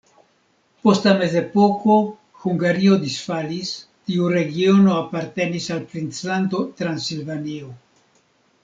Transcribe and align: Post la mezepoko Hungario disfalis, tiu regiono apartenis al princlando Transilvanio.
Post 0.85 1.03
la 1.07 1.11
mezepoko 1.17 1.97
Hungario 2.45 2.97
disfalis, 3.05 3.75
tiu 4.09 4.33
regiono 4.39 4.97
apartenis 5.05 5.71
al 5.79 5.87
princlando 5.95 6.65
Transilvanio. 6.83 7.73